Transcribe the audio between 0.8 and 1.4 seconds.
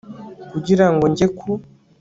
ngo njye